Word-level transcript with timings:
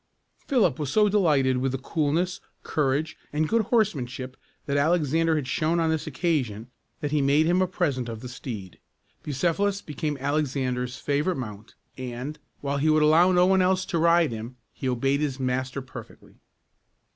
Philip 0.47 0.79
was 0.79 0.91
so 0.91 1.09
delighted 1.09 1.57
with 1.57 1.73
the 1.73 1.77
coolness, 1.77 2.41
courage, 2.63 3.17
and 3.31 3.47
good 3.47 3.61
horsemanship 3.65 4.35
that 4.65 4.75
Alexander 4.75 5.35
had 5.35 5.47
shown 5.47 5.79
on 5.79 5.91
this 5.91 6.07
occasion, 6.07 6.71
that 7.01 7.11
he 7.11 7.21
made 7.21 7.45
him 7.45 7.61
a 7.61 7.67
present 7.67 8.09
of 8.09 8.21
the 8.21 8.27
steed. 8.27 8.79
Bucephalus 9.21 9.79
became 9.83 10.17
Alexander's 10.17 10.97
favorite 10.97 11.37
mount, 11.37 11.75
and, 11.99 12.39
while 12.61 12.77
he 12.77 12.89
would 12.89 13.03
allow 13.03 13.31
no 13.31 13.45
one 13.45 13.61
else 13.61 13.85
to 13.85 13.99
ride 13.99 14.31
him, 14.31 14.57
he 14.73 14.89
obeyed 14.89 15.19
his 15.19 15.39
master 15.39 15.83
perfectly. 15.83 16.39